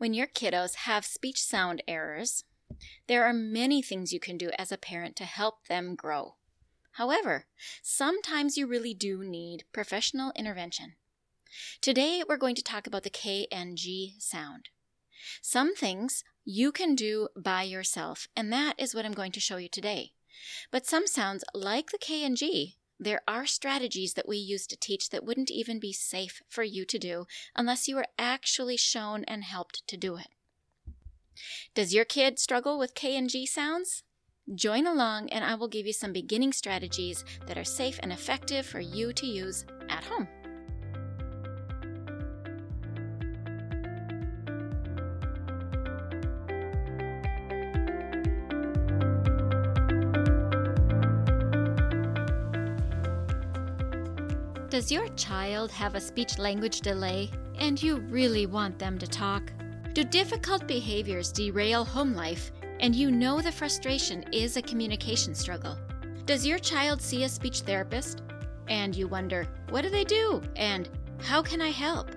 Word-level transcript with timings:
When 0.00 0.14
your 0.14 0.28
kiddos 0.28 0.76
have 0.86 1.04
speech 1.04 1.42
sound 1.42 1.82
errors, 1.86 2.44
there 3.06 3.22
are 3.26 3.34
many 3.34 3.82
things 3.82 4.14
you 4.14 4.18
can 4.18 4.38
do 4.38 4.50
as 4.58 4.72
a 4.72 4.78
parent 4.78 5.14
to 5.16 5.24
help 5.24 5.66
them 5.66 5.94
grow. 5.94 6.36
However, 6.92 7.44
sometimes 7.82 8.56
you 8.56 8.66
really 8.66 8.94
do 8.94 9.22
need 9.22 9.64
professional 9.74 10.32
intervention. 10.34 10.94
Today, 11.82 12.22
we're 12.26 12.38
going 12.38 12.54
to 12.54 12.62
talk 12.62 12.86
about 12.86 13.02
the 13.02 13.10
K 13.10 13.46
and 13.52 13.76
G 13.76 14.14
sound. 14.18 14.70
Some 15.42 15.74
things 15.74 16.24
you 16.46 16.72
can 16.72 16.94
do 16.94 17.28
by 17.36 17.64
yourself, 17.64 18.26
and 18.34 18.50
that 18.50 18.80
is 18.80 18.94
what 18.94 19.04
I'm 19.04 19.12
going 19.12 19.32
to 19.32 19.40
show 19.40 19.58
you 19.58 19.68
today. 19.68 20.12
But 20.70 20.86
some 20.86 21.06
sounds, 21.06 21.44
like 21.52 21.90
the 21.90 21.98
K 21.98 22.24
and 22.24 22.38
G, 22.38 22.78
there 23.00 23.22
are 23.26 23.46
strategies 23.46 24.12
that 24.12 24.28
we 24.28 24.36
use 24.36 24.66
to 24.66 24.76
teach 24.76 25.08
that 25.08 25.24
wouldn't 25.24 25.50
even 25.50 25.80
be 25.80 25.92
safe 25.92 26.42
for 26.48 26.62
you 26.62 26.84
to 26.84 26.98
do 26.98 27.26
unless 27.56 27.88
you 27.88 27.96
were 27.96 28.06
actually 28.18 28.76
shown 28.76 29.24
and 29.24 29.42
helped 29.42 29.88
to 29.88 29.96
do 29.96 30.16
it. 30.16 30.28
Does 31.74 31.94
your 31.94 32.04
kid 32.04 32.38
struggle 32.38 32.78
with 32.78 32.94
K 32.94 33.16
and 33.16 33.30
G 33.30 33.46
sounds? 33.46 34.02
Join 34.54 34.86
along 34.86 35.30
and 35.30 35.44
I 35.44 35.54
will 35.54 35.68
give 35.68 35.86
you 35.86 35.92
some 35.94 36.12
beginning 36.12 36.52
strategies 36.52 37.24
that 37.46 37.56
are 37.56 37.64
safe 37.64 37.98
and 38.02 38.12
effective 38.12 38.66
for 38.66 38.80
you 38.80 39.12
to 39.14 39.26
use 39.26 39.64
at 39.88 40.04
home. 40.04 40.28
Does 54.80 54.90
your 54.90 55.08
child 55.08 55.70
have 55.72 55.94
a 55.94 56.00
speech 56.00 56.38
language 56.38 56.80
delay 56.80 57.30
and 57.58 57.80
you 57.82 57.96
really 57.96 58.46
want 58.46 58.78
them 58.78 58.98
to 58.98 59.06
talk? 59.06 59.52
Do 59.92 60.02
difficult 60.02 60.66
behaviors 60.66 61.30
derail 61.30 61.84
home 61.84 62.14
life 62.14 62.50
and 62.80 62.96
you 62.96 63.10
know 63.10 63.42
the 63.42 63.52
frustration 63.52 64.24
is 64.32 64.56
a 64.56 64.62
communication 64.62 65.34
struggle? 65.34 65.76
Does 66.24 66.46
your 66.46 66.58
child 66.58 67.02
see 67.02 67.24
a 67.24 67.28
speech 67.28 67.60
therapist 67.60 68.22
and 68.68 68.96
you 68.96 69.06
wonder, 69.06 69.46
what 69.68 69.82
do 69.82 69.90
they 69.90 70.02
do 70.02 70.40
and 70.56 70.88
how 71.20 71.42
can 71.42 71.60
I 71.60 71.68
help? 71.68 72.08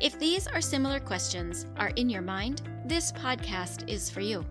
If 0.00 0.16
these 0.20 0.46
or 0.46 0.60
similar 0.60 1.00
questions 1.00 1.66
are 1.76 1.90
in 1.96 2.08
your 2.08 2.22
mind, 2.22 2.62
this 2.86 3.10
podcast 3.10 3.88
is 3.88 4.08
for 4.08 4.20
you. 4.20 4.46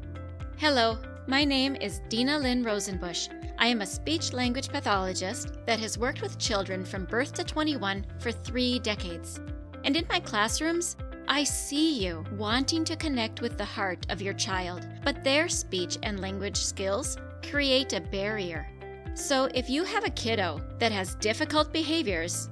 Hello, 0.57 0.97
my 1.31 1.45
name 1.45 1.77
is 1.77 2.01
Dinalynn 2.09 2.65
Rosenbush. 2.65 3.29
I 3.57 3.67
am 3.67 3.79
a 3.79 3.85
speech 3.85 4.33
language 4.33 4.67
pathologist 4.67 5.53
that 5.65 5.79
has 5.79 5.97
worked 5.97 6.21
with 6.21 6.37
children 6.37 6.83
from 6.83 7.05
birth 7.05 7.31
to 7.35 7.45
21 7.45 8.05
for 8.19 8.33
three 8.33 8.79
decades. 8.79 9.39
And 9.85 9.95
in 9.95 10.05
my 10.09 10.19
classrooms, 10.19 10.97
I 11.29 11.45
see 11.45 12.03
you 12.03 12.25
wanting 12.37 12.83
to 12.83 12.97
connect 12.97 13.39
with 13.39 13.57
the 13.57 13.63
heart 13.63 14.05
of 14.09 14.21
your 14.21 14.33
child, 14.33 14.85
but 15.05 15.23
their 15.23 15.47
speech 15.47 15.97
and 16.03 16.19
language 16.19 16.57
skills 16.57 17.15
create 17.49 17.93
a 17.93 18.01
barrier. 18.01 18.67
So 19.13 19.47
if 19.55 19.69
you 19.69 19.85
have 19.85 20.03
a 20.03 20.09
kiddo 20.09 20.59
that 20.79 20.91
has 20.91 21.15
difficult 21.15 21.71
behaviors, 21.71 22.49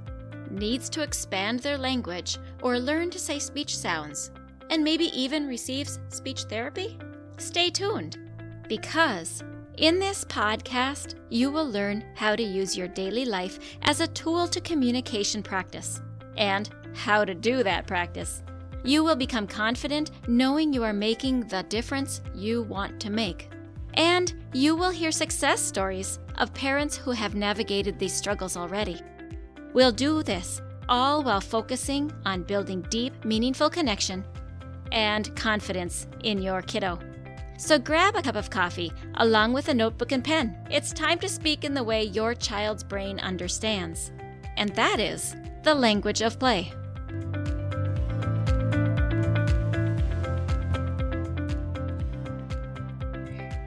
needs 0.49 0.89
to 0.91 1.03
expand 1.03 1.59
their 1.59 1.77
language 1.77 2.37
or 2.61 2.79
learn 2.79 3.09
to 3.09 3.19
say 3.19 3.39
speech 3.39 3.75
sounds, 3.75 4.31
and 4.69 4.81
maybe 4.81 5.07
even 5.07 5.49
receives 5.49 5.99
speech 6.07 6.43
therapy, 6.43 6.97
stay 7.37 7.69
tuned 7.69 8.28
because 8.69 9.43
in 9.77 9.99
this 9.99 10.23
podcast, 10.23 11.15
you 11.29 11.51
will 11.51 11.69
learn 11.69 12.05
how 12.15 12.35
to 12.35 12.43
use 12.43 12.77
your 12.77 12.87
daily 12.87 13.25
life 13.25 13.59
as 13.81 13.99
a 13.99 14.07
tool 14.07 14.47
to 14.47 14.61
communication 14.61 15.43
practice 15.43 16.01
and 16.37 16.69
how 16.93 17.25
to 17.25 17.33
do 17.33 17.63
that 17.63 17.87
practice. 17.87 18.43
You 18.83 19.03
will 19.03 19.15
become 19.15 19.47
confident 19.47 20.11
knowing 20.27 20.71
you 20.71 20.83
are 20.83 20.93
making 20.93 21.47
the 21.47 21.63
difference 21.63 22.21
you 22.33 22.63
want 22.63 22.99
to 23.01 23.09
make. 23.09 23.49
And 23.95 24.33
you 24.53 24.75
will 24.75 24.91
hear 24.91 25.11
success 25.11 25.59
stories 25.59 26.19
of 26.37 26.53
parents 26.53 26.95
who 26.95 27.11
have 27.11 27.35
navigated 27.35 27.97
these 27.97 28.13
struggles 28.13 28.55
already. 28.55 29.01
We'll 29.73 29.91
do 29.91 30.23
this 30.23 30.61
all 30.87 31.23
while 31.23 31.41
focusing 31.41 32.11
on 32.25 32.43
building 32.43 32.81
deep, 32.89 33.25
meaningful 33.25 33.69
connection 33.69 34.23
and 34.91 35.35
confidence 35.35 36.07
in 36.23 36.41
your 36.41 36.61
kiddo. 36.61 36.99
So 37.59 37.77
grab 37.77 38.15
a 38.15 38.21
cup 38.21 38.37
of 38.37 38.49
coffee 38.49 38.93
along 39.15 39.51
with 39.51 39.67
a 39.67 39.73
notebook 39.73 40.13
and 40.13 40.23
pen. 40.23 40.55
It's 40.71 40.93
time 40.93 41.19
to 41.19 41.27
speak 41.27 41.65
in 41.65 41.73
the 41.73 41.83
way 41.83 42.03
your 42.03 42.33
child's 42.33 42.85
brain 42.85 43.19
understands. 43.19 44.13
And 44.55 44.73
that 44.75 45.01
is 45.01 45.35
the 45.63 45.75
language 45.75 46.21
of 46.21 46.39
play. 46.39 46.71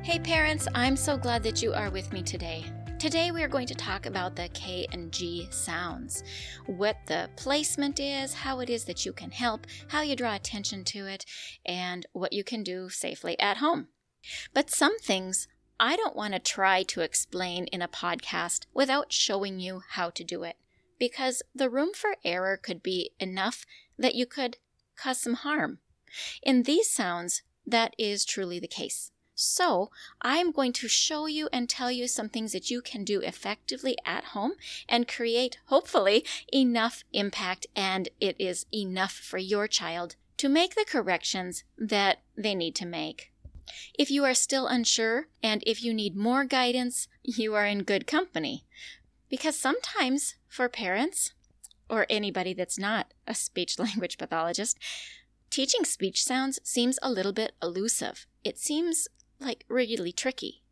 Hey 0.03 0.19
parents, 0.19 0.67
I'm 0.75 0.97
so 0.97 1.19
glad 1.19 1.43
that 1.43 1.63
you 1.63 1.75
are 1.75 1.91
with 1.91 2.15
me 2.15 2.23
today. 2.23 2.65
Today, 3.03 3.33
we 3.33 3.43
are 3.43 3.49
going 3.49 3.67
to 3.67 3.75
talk 3.75 4.07
about 4.07 4.37
the 4.37 4.49
K 4.55 4.87
and 4.93 5.11
G 5.11 5.49
sounds, 5.51 6.23
what 6.67 6.99
the 7.07 7.29
placement 7.35 7.99
is, 7.99 8.33
how 8.33 8.61
it 8.61 8.71
is 8.71 8.85
that 8.85 9.05
you 9.05 9.13
can 9.13 9.33
help, 9.33 9.67
how 9.89 10.03
you 10.03 10.15
draw 10.15 10.37
attention 10.37 10.85
to 10.85 11.09
it, 11.09 11.25
and 11.67 12.07
what 12.13 12.33
you 12.33 12.45
can 12.45 12.63
do 12.63 12.89
safely 12.89 13.37
at 13.41 13.57
home. 13.57 13.89
But 14.55 14.71
some 14.71 15.01
things 15.01 15.49
I 15.81 15.97
don't 15.97 16.15
want 16.15 16.35
to 16.35 16.39
try 16.39 16.85
to 16.85 17.01
explain 17.01 17.65
in 17.65 17.83
a 17.83 17.89
podcast 17.89 18.67
without 18.73 19.13
showing 19.13 19.59
you 19.59 19.83
how 19.95 20.11
to 20.11 20.23
do 20.23 20.45
it, 20.45 20.55
because 20.97 21.43
the 21.53 21.69
room 21.69 21.91
for 21.97 22.15
error 22.25 22.57
could 22.57 22.85
be 22.85 23.11
enough 23.19 23.67
that 23.99 24.15
you 24.15 24.27
could 24.27 24.59
cause 24.95 25.21
some 25.21 25.35
harm. 25.35 25.81
In 26.41 26.63
these 26.63 26.89
sounds, 26.89 27.43
that 27.67 27.97
is 27.99 28.25
truly 28.25 28.61
the 28.61 28.69
case. 28.69 29.11
So, 29.35 29.91
I'm 30.21 30.53
going 30.53 30.73
to 30.75 30.89
show 30.89 31.27
you 31.27 31.49
and 31.53 31.69
tell 31.69 31.91
you 31.91 32.07
some 32.07 32.29
things 32.29 32.53
that 32.53 32.71
you 32.71 32.83
can 32.83 33.03
do 33.03 33.21
effectively 33.21 33.97
at 34.05 34.25
home 34.27 34.53
and 34.89 35.09
create, 35.09 35.59
hopefully, 35.67 36.25
enough 36.53 37.03
impact 37.13 37.67
and 37.75 38.09
it 38.21 38.37
is 38.39 38.67
enough 38.73 39.13
for 39.13 39.39
your 39.39 39.67
child 39.67 40.17
to 40.37 40.49
make 40.49 40.75
the 40.75 40.85
corrections 40.87 41.65
that 41.79 42.19
they 42.37 42.55
need 42.55 42.75
to 42.77 42.87
make. 42.87 43.33
If 43.99 44.11
you 44.11 44.25
are 44.25 44.35
still 44.35 44.67
unsure 44.67 45.29
and 45.43 45.63
if 45.67 45.83
you 45.83 45.95
need 45.95 46.17
more 46.17 46.45
guidance, 46.45 47.09
you 47.23 47.55
are 47.55 47.67
in 47.67 47.85
good 47.85 48.07
company. 48.07 48.65
Because 49.31 49.57
sometimes, 49.59 50.35
for 50.49 50.69
parents, 50.69 51.33
or 51.89 52.07
anybody 52.11 52.55
that's 52.55 52.79
not 52.79 53.13
a 53.27 53.35
speech 53.35 53.79
language 53.79 54.19
pathologist, 54.19 54.79
teaching 55.51 55.85
speech 55.85 56.23
sounds 56.23 56.61
seems 56.65 56.99
a 57.03 57.11
little 57.11 57.33
bit 57.33 57.53
elusive. 57.63 58.27
It 58.45 58.59
seems 58.59 59.09
like 59.43 59.65
really 59.69 60.13
tricky. 60.13 60.63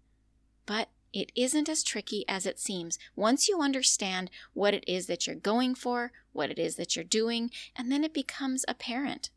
But 0.66 0.88
it 1.12 1.32
isn't 1.34 1.68
as 1.68 1.82
tricky 1.82 2.24
as 2.28 2.46
it 2.46 2.58
seems 2.58 2.98
once 3.16 3.48
you 3.48 3.60
understand 3.60 4.30
what 4.54 4.74
it 4.74 4.84
is 4.86 5.06
that 5.06 5.26
you're 5.26 5.36
going 5.36 5.74
for, 5.74 6.12
what 6.32 6.50
it 6.50 6.58
is 6.58 6.76
that 6.76 6.94
you're 6.94 7.04
doing, 7.04 7.50
and 7.74 7.90
then 7.90 8.04
it 8.04 8.14
becomes 8.14 8.64
apparent. 8.68 9.30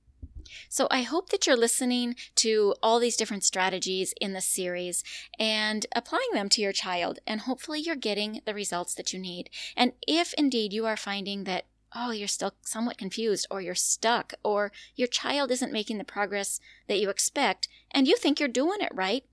So 0.70 0.88
I 0.92 1.02
hope 1.04 1.30
that 1.30 1.48
you're 1.48 1.56
listening 1.56 2.16
to 2.36 2.76
all 2.84 3.00
these 3.00 3.16
different 3.16 3.44
strategies 3.44 4.14
in 4.20 4.34
the 4.34 4.42
series 4.42 5.04
and 5.40 5.86
applying 5.96 6.30
them 6.34 6.50
to 6.50 6.62
your 6.62 6.74
child, 6.74 7.20
and 7.26 7.42
hopefully 7.42 7.80
you're 7.80 7.96
getting 7.96 8.42
the 8.46 8.54
results 8.54 8.94
that 8.96 9.14
you 9.14 9.20
need. 9.20 9.50
And 9.76 9.94
if 10.08 10.34
indeed 10.38 10.74
you 10.74 10.86
are 10.86 10.98
finding 10.98 11.46
that 11.46 11.66
oh, 11.96 12.12
you're 12.12 12.28
still 12.28 12.54
somewhat 12.62 12.98
confused, 12.98 13.48
or 13.52 13.62
you're 13.62 13.76
stuck, 13.76 14.34
or 14.44 14.72
your 14.96 15.08
child 15.08 15.52
isn't 15.52 15.72
making 15.72 15.98
the 15.98 16.04
progress 16.04 16.60
that 16.88 17.00
you 17.00 17.10
expect, 17.10 17.68
and 17.92 18.08
you 18.08 18.18
think 18.18 18.40
you're 18.40 18.50
doing 18.50 18.82
it 18.82 18.92
right, 18.94 19.26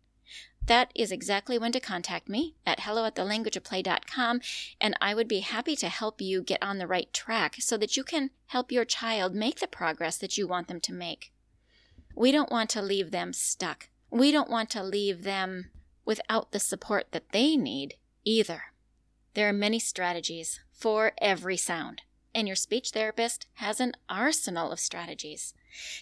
that 0.66 0.92
is 0.94 1.10
exactly 1.10 1.58
when 1.58 1.72
to 1.72 1.80
contact 1.80 2.28
me 2.28 2.54
at 2.66 2.80
hello 2.80 3.04
at 3.04 3.16
thelanguageofplay.com, 3.16 4.40
and 4.80 4.96
I 5.00 5.14
would 5.14 5.26
be 5.26 5.40
happy 5.40 5.74
to 5.76 5.88
help 5.88 6.20
you 6.20 6.42
get 6.42 6.62
on 6.62 6.78
the 6.78 6.86
right 6.86 7.12
track 7.12 7.56
so 7.58 7.76
that 7.78 7.96
you 7.96 8.04
can 8.04 8.30
help 8.46 8.70
your 8.70 8.84
child 8.84 9.34
make 9.34 9.60
the 9.60 9.66
progress 9.66 10.16
that 10.18 10.36
you 10.38 10.46
want 10.46 10.68
them 10.68 10.80
to 10.80 10.92
make. 10.92 11.32
We 12.14 12.30
don't 12.30 12.52
want 12.52 12.70
to 12.70 12.82
leave 12.82 13.10
them 13.10 13.32
stuck. 13.32 13.88
We 14.10 14.30
don't 14.30 14.50
want 14.50 14.70
to 14.70 14.82
leave 14.82 15.24
them 15.24 15.70
without 16.04 16.52
the 16.52 16.60
support 16.60 17.12
that 17.12 17.32
they 17.32 17.56
need 17.56 17.94
either. 18.24 18.64
There 19.34 19.48
are 19.48 19.54
many 19.54 19.78
strategies 19.78 20.60
for 20.72 21.12
every 21.20 21.56
sound 21.56 22.02
and 22.34 22.46
your 22.46 22.56
speech 22.56 22.90
therapist 22.90 23.46
has 23.54 23.80
an 23.80 23.92
arsenal 24.08 24.70
of 24.70 24.80
strategies. 24.80 25.54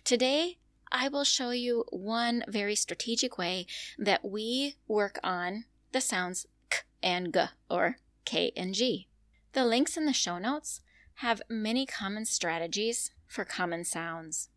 Today, 0.05 0.59
I 0.91 1.09
will 1.09 1.25
show 1.25 1.51
you 1.51 1.85
one 1.91 2.45
very 2.49 2.75
strategic 2.75 3.37
way 3.37 3.67
that 3.99 4.25
we 4.25 4.77
work 4.87 5.19
on 5.23 5.65
the 5.93 6.01
sounds 6.01 6.47
k 6.71 6.79
and 7.03 7.33
g, 7.33 7.41
or 7.71 7.99
k 8.25 8.53
and 8.57 8.75
g. 8.75 9.09
The 9.53 9.65
links 9.65 9.97
in 9.97 10.07
the 10.07 10.13
show 10.13 10.39
notes 10.39 10.81
have 11.17 11.43
many 11.49 11.85
common 11.85 12.25
strategies 12.25 13.11
for 13.27 13.45
common 13.45 13.85
sounds. 13.85 14.49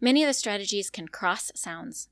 Many 0.00 0.22
of 0.22 0.28
the 0.28 0.34
strategies 0.34 0.90
can 0.90 1.08
cross 1.08 1.52
sounds. 1.54 2.08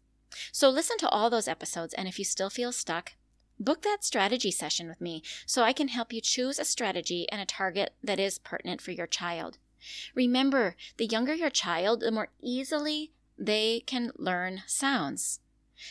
So 0.52 0.69
listen 0.69 0.99
to 0.99 1.09
all 1.09 1.31
those 1.31 1.49
episodes, 1.49 1.94
and 1.94 2.06
if 2.06 2.19
you 2.19 2.25
still 2.25 2.50
feel 2.50 2.73
stuck, 2.73 3.12
Book 3.58 3.82
that 3.82 4.05
strategy 4.05 4.50
session 4.50 4.87
with 4.87 5.00
me 5.00 5.23
so 5.47 5.62
I 5.62 5.73
can 5.73 5.88
help 5.88 6.12
you 6.12 6.20
choose 6.20 6.58
a 6.58 6.64
strategy 6.64 7.26
and 7.31 7.41
a 7.41 7.47
target 7.47 7.94
that 8.03 8.20
is 8.20 8.38
pertinent 8.38 8.82
for 8.82 8.91
your 8.91 9.06
child. 9.06 9.58
Remember, 10.14 10.76
the 10.99 11.06
younger 11.06 11.35
your 11.35 11.50
child, 11.50 12.00
the 12.00 12.11
more 12.11 12.29
easily 12.43 13.12
they 13.38 13.81
can 13.87 14.12
learn 14.17 14.62
sounds. 14.67 15.41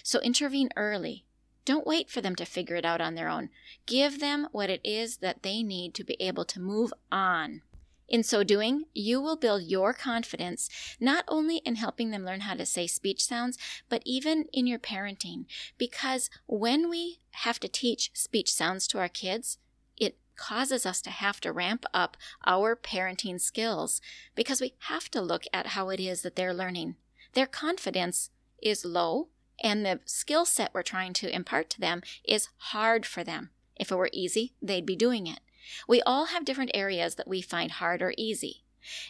So 0.03 0.19
intervene 0.21 0.69
early. 0.75 1.25
Don't 1.63 1.87
wait 1.87 2.09
for 2.09 2.21
them 2.21 2.35
to 2.35 2.45
figure 2.45 2.75
it 2.75 2.85
out 2.85 3.01
on 3.01 3.15
their 3.15 3.29
own. 3.29 3.49
Give 3.87 4.19
them 4.19 4.47
what 4.51 4.69
it 4.69 4.81
is 4.83 5.17
that 5.17 5.41
they 5.41 5.63
need 5.63 5.95
to 5.95 6.03
be 6.03 6.15
able 6.19 6.45
to 6.45 6.59
move 6.59 6.93
on. 7.11 7.61
In 8.07 8.23
so 8.23 8.43
doing, 8.43 8.85
you 8.93 9.19
will 9.19 9.35
build 9.35 9.63
your 9.63 9.93
confidence 9.93 10.69
not 10.99 11.25
only 11.27 11.57
in 11.57 11.75
helping 11.75 12.11
them 12.11 12.23
learn 12.23 12.41
how 12.41 12.53
to 12.53 12.65
say 12.65 12.85
speech 12.85 13.23
sounds, 13.23 13.57
but 13.89 14.03
even 14.05 14.45
in 14.53 14.67
your 14.67 14.79
parenting. 14.79 15.45
Because 15.77 16.29
when 16.45 16.89
we 16.89 17.19
have 17.31 17.59
to 17.61 17.67
teach 17.67 18.11
speech 18.13 18.53
sounds 18.53 18.87
to 18.87 18.99
our 18.99 19.09
kids, 19.09 19.57
it 19.97 20.17
causes 20.35 20.85
us 20.85 21.01
to 21.01 21.09
have 21.09 21.41
to 21.41 21.51
ramp 21.51 21.85
up 21.93 22.15
our 22.45 22.75
parenting 22.75 23.41
skills 23.41 24.01
because 24.35 24.61
we 24.61 24.75
have 24.79 25.09
to 25.11 25.21
look 25.21 25.45
at 25.51 25.67
how 25.67 25.89
it 25.89 25.99
is 25.99 26.21
that 26.21 26.35
they're 26.35 26.53
learning. 26.53 26.95
Their 27.33 27.47
confidence 27.47 28.29
is 28.61 28.85
low, 28.85 29.29
and 29.63 29.85
the 29.85 29.99
skill 30.05 30.45
set 30.45 30.73
we're 30.73 30.83
trying 30.83 31.13
to 31.13 31.33
impart 31.33 31.69
to 31.71 31.81
them 31.81 32.01
is 32.23 32.49
hard 32.57 33.05
for 33.05 33.23
them. 33.23 33.49
If 33.75 33.91
it 33.91 33.95
were 33.95 34.09
easy, 34.13 34.53
they'd 34.61 34.85
be 34.85 34.95
doing 34.95 35.27
it. 35.27 35.39
We 35.87 36.01
all 36.01 36.25
have 36.25 36.45
different 36.45 36.71
areas 36.73 37.15
that 37.15 37.27
we 37.27 37.41
find 37.41 37.71
hard 37.71 38.01
or 38.01 38.13
easy. 38.17 38.63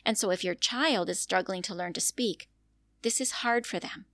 And 0.06 0.18
so 0.18 0.32
if 0.32 0.44
your 0.44 0.56
child 0.56 1.10
is 1.10 1.20
struggling 1.20 1.62
to 1.64 1.76
learn 1.76 1.94
to 1.94 2.02
speak, 2.02 2.50
this 3.02 3.20
is 3.20 3.44
hard 3.44 3.66
for 3.66 3.80
them. 3.80 4.06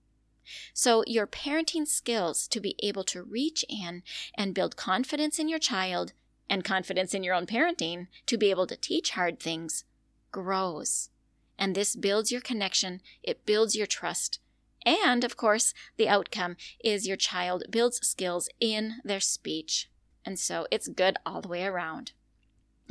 So, 0.74 1.04
your 1.06 1.28
parenting 1.28 1.88
skills 1.88 2.48
to 2.50 2.60
be 2.60 2.76
able 2.80 3.04
to 3.06 3.24
reach 3.24 3.64
in 3.70 4.04
and 4.36 4.56
build 4.56 4.76
confidence 4.76 5.40
in 5.40 5.48
your 5.48 5.60
child 5.60 6.14
and 6.50 6.64
confidence 6.64 7.14
in 7.14 7.24
your 7.24 7.36
own 7.36 7.46
parenting 7.46 8.08
to 8.26 8.38
be 8.38 8.50
able 8.50 8.68
to 8.68 8.76
teach 8.76 9.12
hard 9.12 9.40
things 9.40 9.86
grows. 10.32 11.10
And 11.58 11.76
this 11.76 11.96
builds 11.96 12.32
your 12.32 12.42
connection, 12.42 13.02
it 13.22 13.46
builds 13.46 13.76
your 13.76 13.88
trust. 13.88 14.40
And 14.86 15.24
of 15.24 15.38
course, 15.38 15.74
the 15.98 16.10
outcome 16.10 16.58
is 16.84 17.08
your 17.08 17.18
child 17.18 17.64
builds 17.70 18.06
skills 18.06 18.50
in 18.60 18.96
their 19.04 19.20
speech. 19.20 19.90
And 20.26 20.40
so 20.40 20.68
it's 20.72 20.88
good 20.88 21.18
all 21.26 21.42
the 21.42 21.48
way 21.48 21.66
around. 21.66 22.14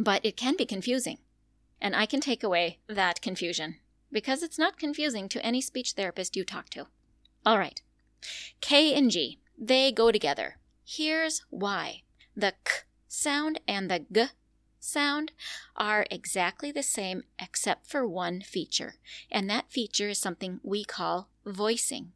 But 0.00 0.24
it 0.24 0.34
can 0.34 0.56
be 0.56 0.64
confusing. 0.64 1.18
And 1.78 1.94
I 1.94 2.06
can 2.06 2.20
take 2.20 2.42
away 2.42 2.78
that 2.86 3.20
confusion 3.20 3.76
because 4.10 4.42
it's 4.42 4.58
not 4.58 4.78
confusing 4.78 5.28
to 5.28 5.44
any 5.44 5.60
speech 5.60 5.92
therapist 5.92 6.36
you 6.36 6.42
talk 6.42 6.70
to. 6.70 6.86
All 7.44 7.58
right. 7.58 7.82
K 8.62 8.94
and 8.94 9.10
G, 9.10 9.40
they 9.58 9.92
go 9.92 10.10
together. 10.10 10.56
Here's 10.86 11.44
why. 11.50 12.04
The 12.34 12.54
K 12.64 12.72
sound 13.08 13.60
and 13.68 13.90
the 13.90 14.06
G 14.10 14.28
sound 14.78 15.32
are 15.76 16.06
exactly 16.10 16.72
the 16.72 16.82
same 16.82 17.24
except 17.38 17.86
for 17.86 18.08
one 18.08 18.40
feature, 18.40 18.94
and 19.30 19.50
that 19.50 19.70
feature 19.70 20.08
is 20.08 20.18
something 20.18 20.60
we 20.62 20.82
call 20.82 21.28
voicing. 21.44 22.12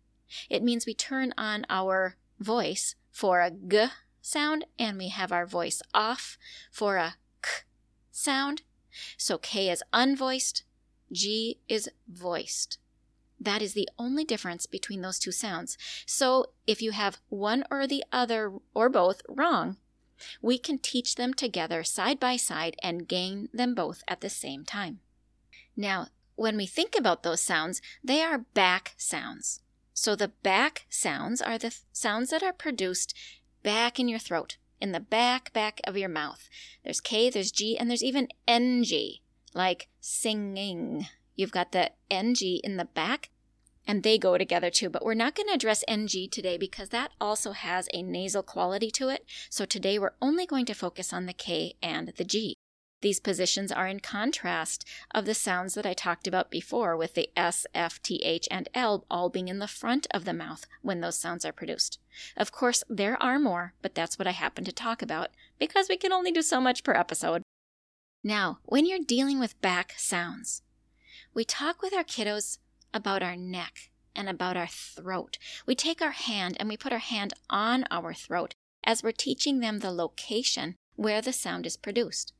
It 0.48 0.62
means 0.62 0.86
we 0.86 0.94
turn 0.94 1.34
on 1.36 1.66
our 1.68 2.16
voice 2.40 2.94
for 3.12 3.40
a 3.40 3.50
G 3.50 3.88
sound 4.22 4.64
and 4.78 4.96
we 4.96 5.08
have 5.08 5.32
our 5.32 5.44
voice 5.44 5.82
off 5.92 6.38
for 6.72 6.96
a 6.96 7.16
sound. 8.14 8.62
So 9.16 9.38
K 9.38 9.70
is 9.70 9.82
unvoiced, 9.92 10.62
G 11.12 11.58
is 11.68 11.88
voiced. 12.08 12.78
That 13.40 13.60
is 13.60 13.74
the 13.74 13.88
only 13.98 14.24
difference 14.24 14.66
between 14.66 15.02
those 15.02 15.18
two 15.18 15.32
sounds. 15.32 15.76
So 16.06 16.46
if 16.66 16.80
you 16.80 16.92
have 16.92 17.18
one 17.28 17.64
or 17.70 17.86
the 17.86 18.04
other 18.12 18.52
or 18.72 18.88
both 18.88 19.22
wrong, 19.28 19.76
we 20.40 20.58
can 20.58 20.78
teach 20.78 21.16
them 21.16 21.34
together 21.34 21.82
side 21.82 22.20
by 22.20 22.36
side 22.36 22.76
and 22.82 23.08
gain 23.08 23.48
them 23.52 23.74
both 23.74 24.02
at 24.06 24.20
the 24.20 24.30
same 24.30 24.64
time. 24.64 25.00
Now, 25.76 26.08
when 26.36 26.56
we 26.56 26.66
think 26.66 26.96
about 26.96 27.22
those 27.22 27.40
sounds, 27.40 27.82
they 28.02 28.22
are 28.22 28.38
back 28.38 28.94
sounds. 28.96 29.60
So 29.92 30.16
the 30.16 30.28
back 30.28 30.86
sounds 30.88 31.40
are 31.40 31.58
the 31.58 31.70
th- 31.70 31.82
sounds 31.92 32.30
that 32.30 32.42
are 32.42 32.52
produced 32.52 33.14
back 33.62 34.00
in 34.00 34.08
your 34.08 34.18
throat, 34.18 34.56
in 34.80 34.92
the 34.92 35.00
back 35.00 35.52
back 35.52 35.80
of 35.84 35.96
your 35.96 36.08
mouth. 36.08 36.48
There's 36.82 37.00
K, 37.00 37.30
there's 37.30 37.52
G, 37.52 37.76
and 37.78 37.88
there's 37.88 38.04
even 38.04 38.28
NG, 38.46 39.18
like 39.54 39.88
singing. 40.00 41.06
You've 41.36 41.52
got 41.52 41.72
the 41.72 41.90
NG 42.10 42.60
in 42.62 42.76
the 42.76 42.84
back, 42.84 43.30
and 43.86 44.02
they 44.02 44.18
go 44.18 44.38
together 44.38 44.70
too. 44.70 44.88
But 44.88 45.04
we're 45.04 45.14
not 45.14 45.34
going 45.34 45.48
to 45.48 45.54
address 45.54 45.84
NG 45.88 46.28
today 46.30 46.56
because 46.56 46.90
that 46.90 47.12
also 47.20 47.52
has 47.52 47.88
a 47.92 48.02
nasal 48.02 48.42
quality 48.42 48.90
to 48.92 49.08
it. 49.08 49.24
So 49.50 49.64
today 49.64 49.98
we're 49.98 50.14
only 50.22 50.46
going 50.46 50.66
to 50.66 50.74
focus 50.74 51.12
on 51.12 51.26
the 51.26 51.32
K 51.32 51.74
and 51.82 52.12
the 52.16 52.24
G. 52.24 52.53
These 53.04 53.20
positions 53.20 53.70
are 53.70 53.86
in 53.86 54.00
contrast 54.00 54.88
of 55.10 55.26
the 55.26 55.34
sounds 55.34 55.74
that 55.74 55.84
I 55.84 55.92
talked 55.92 56.26
about 56.26 56.50
before, 56.50 56.96
with 56.96 57.12
the 57.12 57.28
S, 57.36 57.66
F, 57.74 58.00
T, 58.00 58.16
H, 58.24 58.48
and 58.50 58.66
L 58.72 59.04
all 59.10 59.28
being 59.28 59.48
in 59.48 59.58
the 59.58 59.68
front 59.68 60.06
of 60.12 60.24
the 60.24 60.32
mouth 60.32 60.64
when 60.80 61.02
those 61.02 61.18
sounds 61.18 61.44
are 61.44 61.52
produced. 61.52 61.98
Of 62.34 62.50
course, 62.50 62.82
there 62.88 63.22
are 63.22 63.38
more, 63.38 63.74
but 63.82 63.94
that's 63.94 64.18
what 64.18 64.26
I 64.26 64.30
happen 64.30 64.64
to 64.64 64.72
talk 64.72 65.02
about 65.02 65.28
because 65.58 65.90
we 65.90 65.98
can 65.98 66.14
only 66.14 66.32
do 66.32 66.40
so 66.40 66.62
much 66.62 66.82
per 66.82 66.94
episode. 66.94 67.42
Now, 68.22 68.60
when 68.64 68.86
you're 68.86 69.00
dealing 69.06 69.38
with 69.38 69.60
back 69.60 69.92
sounds, 69.98 70.62
we 71.34 71.44
talk 71.44 71.82
with 71.82 71.92
our 71.92 72.04
kiddos 72.04 72.56
about 72.94 73.22
our 73.22 73.36
neck 73.36 73.90
and 74.16 74.30
about 74.30 74.56
our 74.56 74.66
throat. 74.66 75.36
We 75.66 75.74
take 75.74 76.00
our 76.00 76.12
hand 76.12 76.56
and 76.58 76.70
we 76.70 76.78
put 76.78 76.94
our 76.94 76.98
hand 77.00 77.34
on 77.50 77.84
our 77.90 78.14
throat 78.14 78.54
as 78.82 79.02
we're 79.02 79.12
teaching 79.12 79.60
them 79.60 79.80
the 79.80 79.92
location 79.92 80.76
where 80.96 81.20
the 81.20 81.34
sound 81.34 81.66
is 81.66 81.76
produced. 81.76 82.32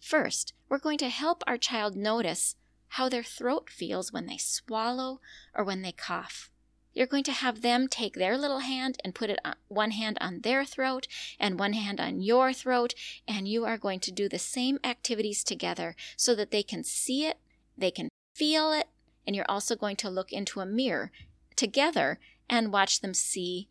First, 0.00 0.52
we're 0.68 0.78
going 0.78 0.98
to 0.98 1.08
help 1.08 1.42
our 1.46 1.58
child 1.58 1.96
notice 1.96 2.56
how 2.88 3.08
their 3.08 3.22
throat 3.22 3.68
feels 3.70 4.12
when 4.12 4.26
they 4.26 4.38
swallow 4.38 5.20
or 5.54 5.64
when 5.64 5.82
they 5.82 5.92
cough. 5.92 6.50
You're 6.92 7.06
going 7.06 7.24
to 7.24 7.32
have 7.32 7.60
them 7.60 7.88
take 7.88 8.14
their 8.14 8.38
little 8.38 8.60
hand 8.60 8.96
and 9.04 9.14
put 9.14 9.28
it 9.28 9.38
on, 9.44 9.56
one 9.68 9.90
hand 9.90 10.16
on 10.20 10.40
their 10.40 10.64
throat 10.64 11.06
and 11.38 11.58
one 11.58 11.74
hand 11.74 12.00
on 12.00 12.22
your 12.22 12.54
throat, 12.54 12.94
and 13.28 13.46
you 13.46 13.66
are 13.66 13.76
going 13.76 14.00
to 14.00 14.10
do 14.10 14.30
the 14.30 14.38
same 14.38 14.78
activities 14.82 15.44
together 15.44 15.94
so 16.16 16.34
that 16.34 16.50
they 16.50 16.62
can 16.62 16.82
see 16.82 17.26
it, 17.26 17.36
they 17.76 17.90
can 17.90 18.08
feel 18.34 18.72
it, 18.72 18.86
and 19.26 19.36
you're 19.36 19.50
also 19.50 19.76
going 19.76 19.96
to 19.96 20.08
look 20.08 20.32
into 20.32 20.60
a 20.60 20.66
mirror 20.66 21.10
together 21.54 22.18
and 22.48 22.72
watch 22.72 23.00
them 23.02 23.12
see 23.12 23.68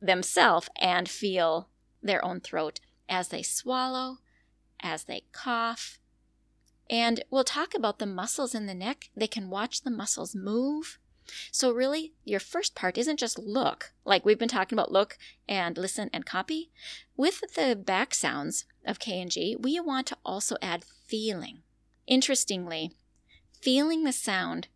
themselves 0.00 0.68
and 0.76 1.08
feel 1.08 1.68
their 2.00 2.24
own 2.24 2.38
throat 2.38 2.78
as 3.08 3.28
they 3.28 3.42
swallow, 3.42 4.18
as 4.82 5.04
they 5.04 5.24
cough. 5.32 5.98
And 6.90 7.24
we'll 7.30 7.44
talk 7.44 7.74
about 7.74 7.98
the 7.98 8.06
muscles 8.06 8.54
in 8.54 8.66
the 8.66 8.74
neck. 8.74 9.10
They 9.16 9.26
can 9.26 9.50
watch 9.50 9.82
the 9.82 9.90
muscles 9.90 10.34
move. 10.34 10.98
So, 11.50 11.72
really, 11.72 12.14
your 12.24 12.40
first 12.40 12.74
part 12.74 12.98
isn't 12.98 13.18
just 13.18 13.38
look, 13.38 13.92
like 14.04 14.24
we've 14.24 14.38
been 14.38 14.48
talking 14.48 14.76
about 14.76 14.90
look 14.90 15.16
and 15.48 15.78
listen 15.78 16.10
and 16.12 16.26
copy. 16.26 16.70
With 17.16 17.42
the 17.54 17.76
back 17.76 18.12
sounds 18.12 18.64
of 18.84 18.98
K 18.98 19.20
and 19.20 19.30
G, 19.30 19.56
we 19.58 19.78
want 19.78 20.08
to 20.08 20.18
also 20.24 20.56
add 20.60 20.84
feeling. 21.06 21.62
Interestingly, 22.06 22.90
feeling 23.60 24.02
the 24.02 24.12
sound 24.12 24.68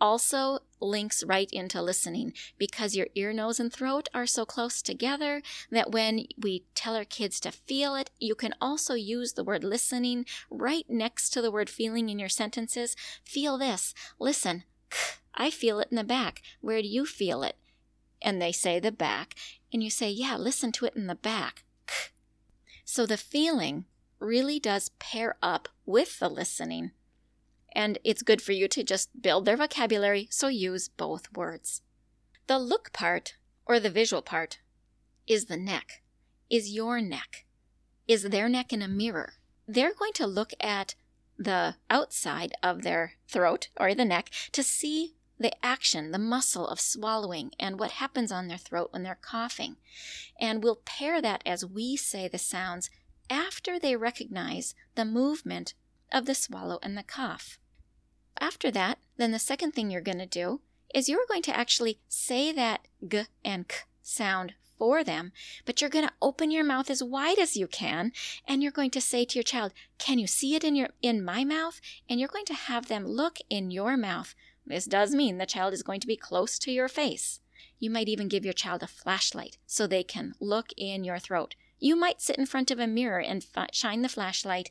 also 0.00 0.60
links 0.80 1.22
right 1.24 1.48
into 1.52 1.82
listening 1.82 2.32
because 2.58 2.96
your 2.96 3.08
ear, 3.14 3.32
nose, 3.32 3.60
and 3.60 3.72
throat 3.72 4.08
are 4.14 4.26
so 4.26 4.44
close 4.44 4.80
together 4.82 5.42
that 5.70 5.92
when 5.92 6.26
we 6.38 6.64
tell 6.74 6.96
our 6.96 7.04
kids 7.04 7.38
to 7.40 7.52
feel 7.52 7.94
it, 7.94 8.10
you 8.18 8.34
can 8.34 8.54
also 8.60 8.94
use 8.94 9.34
the 9.34 9.44
word 9.44 9.62
listening 9.62 10.24
right 10.50 10.84
next 10.88 11.30
to 11.30 11.42
the 11.42 11.50
word 11.50 11.68
feeling 11.68 12.08
in 12.08 12.18
your 12.18 12.28
sentences. 12.28 12.96
Feel 13.24 13.58
this. 13.58 13.94
Listen. 14.18 14.64
I 15.34 15.50
feel 15.50 15.80
it 15.80 15.88
in 15.90 15.96
the 15.96 16.04
back. 16.04 16.42
Where 16.60 16.82
do 16.82 16.88
you 16.88 17.06
feel 17.06 17.42
it? 17.42 17.56
And 18.20 18.42
they 18.42 18.52
say 18.52 18.80
the 18.80 18.92
back. 18.92 19.34
And 19.72 19.82
you 19.82 19.90
say, 19.90 20.10
yeah, 20.10 20.36
listen 20.36 20.72
to 20.72 20.86
it 20.86 20.96
in 20.96 21.06
the 21.06 21.14
back. 21.14 21.64
So 22.84 23.06
the 23.06 23.16
feeling 23.16 23.84
really 24.18 24.58
does 24.58 24.90
pair 24.98 25.36
up 25.42 25.68
with 25.86 26.18
the 26.18 26.28
listening 26.28 26.90
and 27.72 27.98
it's 28.04 28.22
good 28.22 28.42
for 28.42 28.52
you 28.52 28.68
to 28.68 28.82
just 28.82 29.22
build 29.22 29.44
their 29.44 29.56
vocabulary, 29.56 30.28
so 30.30 30.48
use 30.48 30.88
both 30.88 31.32
words. 31.32 31.82
The 32.46 32.58
look 32.58 32.92
part, 32.92 33.36
or 33.66 33.78
the 33.78 33.90
visual 33.90 34.22
part, 34.22 34.58
is 35.26 35.46
the 35.46 35.56
neck, 35.56 36.02
is 36.48 36.72
your 36.72 37.00
neck, 37.00 37.44
is 38.08 38.24
their 38.24 38.48
neck 38.48 38.72
in 38.72 38.82
a 38.82 38.88
mirror. 38.88 39.34
They're 39.68 39.94
going 39.94 40.12
to 40.14 40.26
look 40.26 40.52
at 40.60 40.94
the 41.38 41.76
outside 41.88 42.52
of 42.62 42.82
their 42.82 43.14
throat 43.28 43.68
or 43.78 43.94
the 43.94 44.04
neck 44.04 44.30
to 44.52 44.62
see 44.62 45.14
the 45.38 45.52
action, 45.64 46.10
the 46.10 46.18
muscle 46.18 46.66
of 46.66 46.80
swallowing, 46.80 47.52
and 47.58 47.78
what 47.78 47.92
happens 47.92 48.30
on 48.30 48.48
their 48.48 48.58
throat 48.58 48.88
when 48.92 49.04
they're 49.04 49.18
coughing. 49.20 49.76
And 50.38 50.62
we'll 50.62 50.80
pair 50.84 51.22
that 51.22 51.42
as 51.46 51.64
we 51.64 51.96
say 51.96 52.28
the 52.28 52.38
sounds 52.38 52.90
after 53.30 53.78
they 53.78 53.94
recognize 53.94 54.74
the 54.96 55.04
movement 55.04 55.74
of 56.12 56.26
the 56.26 56.34
swallow 56.34 56.80
and 56.82 56.98
the 56.98 57.04
cough. 57.04 57.59
After 58.40 58.70
that, 58.70 58.98
then 59.18 59.32
the 59.32 59.38
second 59.38 59.72
thing 59.72 59.90
you're 59.90 60.00
going 60.00 60.18
to 60.18 60.26
do 60.26 60.60
is 60.94 61.08
you're 61.08 61.26
going 61.28 61.42
to 61.42 61.56
actually 61.56 62.00
say 62.08 62.52
that 62.52 62.88
g 63.06 63.24
and 63.44 63.68
k 63.68 63.76
sound 64.02 64.54
for 64.78 65.04
them, 65.04 65.32
but 65.66 65.80
you're 65.80 65.90
going 65.90 66.06
to 66.06 66.14
open 66.22 66.50
your 66.50 66.64
mouth 66.64 66.88
as 66.88 67.04
wide 67.04 67.38
as 67.38 67.54
you 67.56 67.66
can 67.66 68.12
and 68.48 68.62
you're 68.62 68.72
going 68.72 68.90
to 68.90 69.00
say 69.00 69.26
to 69.26 69.38
your 69.38 69.44
child, 69.44 69.72
"Can 69.98 70.18
you 70.18 70.26
see 70.26 70.54
it 70.54 70.64
in 70.64 70.74
your 70.74 70.88
in 71.02 71.22
my 71.22 71.44
mouth?" 71.44 71.80
and 72.08 72.18
you're 72.18 72.28
going 72.28 72.46
to 72.46 72.54
have 72.54 72.86
them 72.86 73.06
look 73.06 73.38
in 73.50 73.70
your 73.70 73.96
mouth 73.96 74.34
This 74.66 74.86
does 74.86 75.14
mean 75.14 75.38
the 75.38 75.46
child 75.46 75.74
is 75.74 75.82
going 75.82 76.00
to 76.00 76.06
be 76.06 76.16
close 76.16 76.58
to 76.60 76.70
your 76.70 76.88
face. 76.88 77.40
You 77.78 77.90
might 77.90 78.08
even 78.08 78.28
give 78.28 78.44
your 78.44 78.54
child 78.54 78.82
a 78.82 78.86
flashlight 78.86 79.58
so 79.66 79.86
they 79.86 80.04
can 80.04 80.34
look 80.40 80.68
in 80.76 81.02
your 81.02 81.18
throat. 81.18 81.56
You 81.78 81.96
might 81.96 82.20
sit 82.20 82.38
in 82.38 82.46
front 82.46 82.70
of 82.70 82.78
a 82.78 82.86
mirror 82.86 83.20
and 83.20 83.44
shine 83.72 84.02
the 84.02 84.08
flashlight 84.08 84.70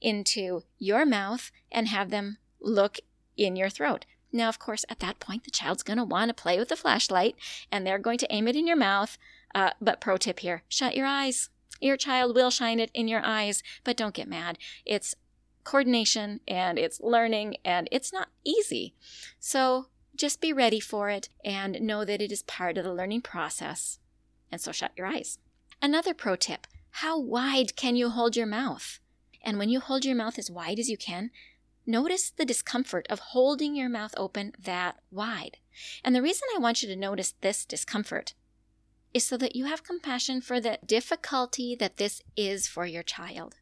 into 0.00 0.62
your 0.78 1.04
mouth 1.04 1.50
and 1.72 1.88
have 1.88 2.10
them 2.10 2.38
look 2.60 2.98
in 3.40 3.56
your 3.56 3.70
throat. 3.70 4.04
Now, 4.32 4.48
of 4.48 4.58
course, 4.58 4.84
at 4.88 5.00
that 5.00 5.18
point, 5.18 5.44
the 5.44 5.50
child's 5.50 5.82
going 5.82 5.96
to 5.96 6.04
want 6.04 6.28
to 6.28 6.42
play 6.42 6.58
with 6.58 6.68
the 6.68 6.76
flashlight 6.76 7.34
and 7.72 7.86
they're 7.86 7.98
going 7.98 8.18
to 8.18 8.32
aim 8.32 8.46
it 8.46 8.56
in 8.56 8.66
your 8.66 8.76
mouth. 8.76 9.18
Uh, 9.54 9.70
but, 9.80 10.00
pro 10.00 10.16
tip 10.16 10.40
here 10.40 10.62
shut 10.68 10.96
your 10.96 11.06
eyes. 11.06 11.50
Your 11.80 11.96
child 11.96 12.34
will 12.34 12.50
shine 12.50 12.78
it 12.78 12.90
in 12.94 13.08
your 13.08 13.22
eyes, 13.24 13.62
but 13.82 13.96
don't 13.96 14.14
get 14.14 14.28
mad. 14.28 14.58
It's 14.84 15.14
coordination 15.64 16.40
and 16.46 16.78
it's 16.78 17.00
learning 17.00 17.56
and 17.64 17.88
it's 17.90 18.12
not 18.12 18.28
easy. 18.44 18.94
So, 19.40 19.86
just 20.14 20.40
be 20.40 20.52
ready 20.52 20.80
for 20.80 21.08
it 21.08 21.30
and 21.44 21.80
know 21.80 22.04
that 22.04 22.20
it 22.20 22.30
is 22.30 22.42
part 22.42 22.76
of 22.76 22.84
the 22.84 22.92
learning 22.92 23.22
process. 23.22 23.98
And 24.52 24.60
so, 24.60 24.70
shut 24.70 24.92
your 24.96 25.06
eyes. 25.06 25.38
Another 25.82 26.14
pro 26.14 26.36
tip 26.36 26.66
how 26.94 27.18
wide 27.18 27.76
can 27.76 27.96
you 27.96 28.10
hold 28.10 28.36
your 28.36 28.46
mouth? 28.46 28.98
And 29.42 29.58
when 29.58 29.68
you 29.68 29.80
hold 29.80 30.04
your 30.04 30.16
mouth 30.16 30.38
as 30.38 30.50
wide 30.50 30.78
as 30.78 30.90
you 30.90 30.96
can, 30.96 31.30
notice 31.86 32.30
the 32.30 32.44
discomfort 32.44 33.06
of 33.10 33.18
holding 33.18 33.74
your 33.74 33.88
mouth 33.88 34.14
open 34.16 34.52
that 34.62 34.96
wide. 35.10 35.58
And 36.04 36.14
the 36.14 36.22
reason 36.22 36.48
I 36.54 36.58
want 36.58 36.82
you 36.82 36.88
to 36.88 36.96
notice 36.96 37.34
this 37.40 37.64
discomfort 37.64 38.34
is 39.12 39.26
so 39.26 39.36
that 39.38 39.56
you 39.56 39.64
have 39.64 39.82
compassion 39.82 40.40
for 40.40 40.60
the 40.60 40.78
difficulty 40.86 41.74
that 41.74 41.96
this 41.96 42.22
is 42.36 42.68
for 42.68 42.86
your 42.86 43.02
child. 43.02 43.56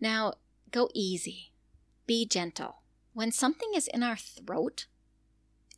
Now, 0.00 0.34
go 0.70 0.88
easy, 0.94 1.52
be 2.06 2.26
gentle. 2.26 2.82
When 3.12 3.30
something 3.30 3.70
is 3.74 3.86
in 3.88 4.02
our 4.02 4.16
throat, 4.16 4.86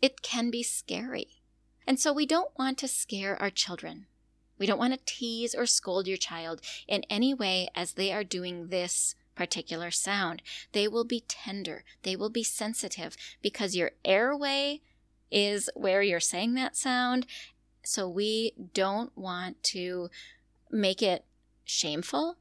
it 0.00 0.22
can 0.22 0.50
be 0.50 0.62
scary. 0.62 1.42
And 1.86 1.98
so 2.00 2.12
we 2.12 2.26
don't 2.26 2.56
want 2.58 2.78
to 2.78 2.88
scare 2.88 3.40
our 3.40 3.50
children. 3.50 4.06
We 4.58 4.66
don't 4.66 4.78
want 4.78 4.94
to 4.94 5.00
tease 5.04 5.54
or 5.54 5.66
scold 5.66 6.06
your 6.06 6.16
child 6.16 6.60
in 6.88 7.04
any 7.10 7.34
way 7.34 7.68
as 7.74 7.92
they 7.92 8.12
are 8.12 8.24
doing 8.24 8.68
this 8.68 9.14
particular 9.36 9.92
sound. 9.92 10.42
They 10.72 10.88
will 10.88 11.04
be 11.04 11.22
tender, 11.28 11.84
they 12.02 12.16
will 12.16 12.30
be 12.30 12.42
sensitive 12.42 13.16
because 13.40 13.76
your 13.76 13.92
airway 14.04 14.80
is 15.30 15.70
where 15.74 16.02
you're 16.02 16.20
saying 16.20 16.54
that 16.54 16.76
sound. 16.76 17.26
So 17.84 18.08
we 18.08 18.52
don't 18.74 19.16
want 19.16 19.62
to 19.64 20.10
make 20.70 21.02
it 21.02 21.24
shameful 21.64 22.36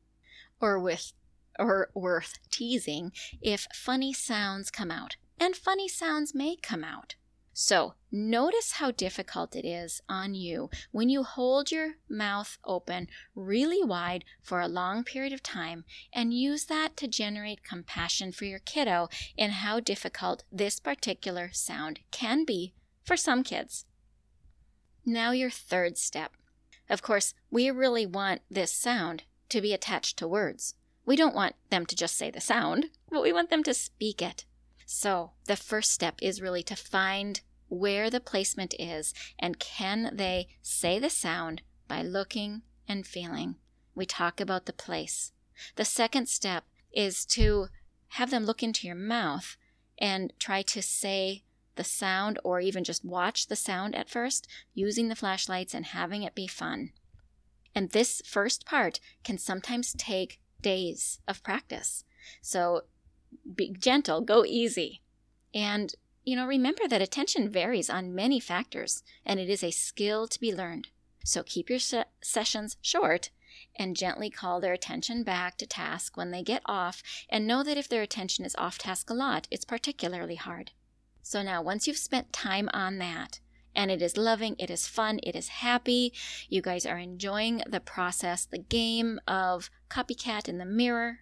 or 0.59 0.79
with 0.79 1.13
or 1.57 1.89
worth 1.93 2.39
teasing 2.49 3.11
if 3.41 3.67
funny 3.73 4.11
sounds 4.11 4.71
come 4.71 4.91
out. 4.91 5.15
And 5.39 5.55
funny 5.55 5.87
sounds 5.87 6.33
may 6.33 6.55
come 6.55 6.83
out. 6.83 7.15
So, 7.57 7.93
notice 8.11 8.73
how 8.73 8.91
difficult 8.91 9.55
it 9.55 9.63
is 9.63 10.01
on 10.09 10.35
you 10.35 10.69
when 10.91 11.07
you 11.07 11.23
hold 11.23 11.71
your 11.71 11.93
mouth 12.09 12.57
open 12.65 13.07
really 13.33 13.81
wide 13.81 14.25
for 14.41 14.59
a 14.59 14.67
long 14.67 15.05
period 15.05 15.31
of 15.31 15.41
time 15.41 15.85
and 16.11 16.33
use 16.33 16.65
that 16.65 16.97
to 16.97 17.07
generate 17.07 17.63
compassion 17.63 18.33
for 18.33 18.43
your 18.43 18.59
kiddo 18.59 19.07
and 19.37 19.53
how 19.53 19.79
difficult 19.79 20.43
this 20.51 20.81
particular 20.81 21.49
sound 21.53 22.01
can 22.11 22.43
be 22.43 22.73
for 23.05 23.15
some 23.15 23.41
kids. 23.41 23.85
Now, 25.05 25.31
your 25.31 25.49
third 25.49 25.97
step. 25.97 26.33
Of 26.89 27.01
course, 27.01 27.35
we 27.49 27.71
really 27.71 28.05
want 28.05 28.41
this 28.51 28.73
sound 28.73 29.23
to 29.47 29.61
be 29.61 29.73
attached 29.73 30.17
to 30.17 30.27
words. 30.27 30.75
We 31.05 31.15
don't 31.15 31.33
want 31.33 31.55
them 31.69 31.85
to 31.85 31.95
just 31.95 32.17
say 32.17 32.29
the 32.29 32.41
sound, 32.41 32.87
but 33.09 33.23
we 33.23 33.31
want 33.31 33.49
them 33.49 33.63
to 33.63 33.73
speak 33.73 34.21
it. 34.21 34.43
So, 34.85 35.31
the 35.45 35.55
first 35.55 35.91
step 35.91 36.15
is 36.21 36.41
really 36.41 36.63
to 36.63 36.75
find 36.75 37.41
where 37.67 38.09
the 38.09 38.19
placement 38.19 38.75
is 38.77 39.13
and 39.39 39.59
can 39.59 40.11
they 40.15 40.47
say 40.61 40.99
the 40.99 41.09
sound 41.09 41.63
by 41.87 42.01
looking 42.01 42.61
and 42.87 43.05
feeling. 43.05 43.55
We 43.95 44.05
talk 44.05 44.39
about 44.39 44.65
the 44.65 44.73
place. 44.73 45.31
The 45.75 45.85
second 45.85 46.29
step 46.29 46.65
is 46.91 47.25
to 47.27 47.67
have 48.09 48.29
them 48.29 48.45
look 48.45 48.61
into 48.61 48.87
your 48.87 48.95
mouth 48.95 49.57
and 49.97 50.33
try 50.39 50.61
to 50.61 50.81
say 50.81 51.43
the 51.75 51.83
sound 51.83 52.39
or 52.43 52.59
even 52.59 52.83
just 52.83 53.03
watch 53.03 53.47
the 53.47 53.55
sound 53.55 53.95
at 53.95 54.09
first 54.09 54.47
using 54.73 55.07
the 55.07 55.15
flashlights 55.15 55.73
and 55.73 55.85
having 55.85 56.23
it 56.23 56.35
be 56.35 56.47
fun. 56.47 56.91
And 57.73 57.89
this 57.89 58.21
first 58.25 58.65
part 58.65 58.99
can 59.23 59.37
sometimes 59.37 59.93
take 59.97 60.39
days 60.61 61.19
of 61.27 61.43
practice. 61.43 62.05
So 62.41 62.83
be 63.55 63.71
gentle, 63.71 64.21
go 64.21 64.45
easy. 64.45 65.01
And, 65.53 65.93
you 66.23 66.35
know, 66.35 66.45
remember 66.45 66.87
that 66.87 67.01
attention 67.01 67.49
varies 67.49 67.89
on 67.89 68.15
many 68.15 68.39
factors, 68.39 69.03
and 69.25 69.39
it 69.39 69.49
is 69.49 69.63
a 69.63 69.71
skill 69.71 70.27
to 70.27 70.39
be 70.39 70.53
learned. 70.53 70.89
So 71.23 71.43
keep 71.43 71.69
your 71.69 71.79
se- 71.79 72.05
sessions 72.21 72.77
short 72.81 73.29
and 73.77 73.95
gently 73.95 74.29
call 74.29 74.59
their 74.59 74.73
attention 74.73 75.23
back 75.23 75.57
to 75.57 75.65
task 75.65 76.17
when 76.17 76.31
they 76.31 76.43
get 76.43 76.61
off, 76.65 77.01
and 77.29 77.47
know 77.47 77.63
that 77.63 77.77
if 77.77 77.87
their 77.87 78.01
attention 78.01 78.45
is 78.45 78.55
off 78.57 78.77
task 78.77 79.09
a 79.09 79.13
lot, 79.13 79.47
it's 79.49 79.65
particularly 79.65 80.35
hard. 80.35 80.71
So 81.21 81.41
now, 81.41 81.61
once 81.61 81.87
you've 81.87 81.97
spent 81.97 82.33
time 82.33 82.69
on 82.73 82.97
that, 82.99 83.39
and 83.73 83.91
it 83.91 84.01
is 84.01 84.17
loving, 84.17 84.55
it 84.59 84.69
is 84.69 84.87
fun, 84.87 85.19
it 85.23 85.35
is 85.35 85.47
happy. 85.47 86.13
You 86.49 86.61
guys 86.61 86.85
are 86.85 86.97
enjoying 86.97 87.61
the 87.67 87.79
process, 87.79 88.45
the 88.45 88.57
game 88.57 89.19
of 89.27 89.69
copycat 89.89 90.47
in 90.47 90.57
the 90.57 90.65
mirror. 90.65 91.19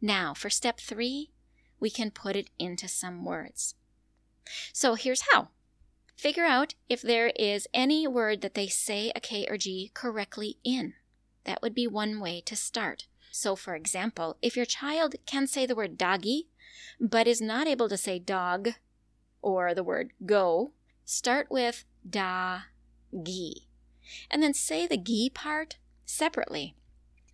Now, 0.00 0.34
for 0.34 0.50
step 0.50 0.80
three, 0.80 1.30
we 1.82 1.90
can 1.90 2.12
put 2.12 2.36
it 2.36 2.48
into 2.60 2.86
some 2.86 3.24
words. 3.24 3.74
So 4.72 4.94
here's 4.94 5.24
how 5.32 5.48
figure 6.16 6.44
out 6.44 6.74
if 6.88 7.02
there 7.02 7.32
is 7.34 7.66
any 7.74 8.06
word 8.06 8.40
that 8.40 8.54
they 8.54 8.68
say 8.68 9.10
a 9.16 9.20
K 9.20 9.46
or 9.50 9.56
G 9.56 9.90
correctly 9.92 10.58
in. 10.62 10.94
That 11.42 11.60
would 11.60 11.74
be 11.74 11.88
one 11.88 12.20
way 12.20 12.40
to 12.42 12.54
start. 12.54 13.06
So, 13.32 13.56
for 13.56 13.74
example, 13.74 14.36
if 14.40 14.56
your 14.56 14.64
child 14.64 15.16
can 15.26 15.48
say 15.48 15.66
the 15.66 15.74
word 15.74 15.98
doggy, 15.98 16.48
but 17.00 17.26
is 17.26 17.40
not 17.40 17.66
able 17.66 17.88
to 17.88 17.96
say 17.96 18.20
dog 18.20 18.74
or 19.40 19.74
the 19.74 19.82
word 19.82 20.12
go, 20.24 20.70
start 21.04 21.48
with 21.50 21.84
da 22.08 22.60
gi. 23.24 23.66
And 24.30 24.40
then 24.40 24.54
say 24.54 24.86
the 24.86 24.96
gi 24.96 25.30
part 25.30 25.78
separately 26.06 26.76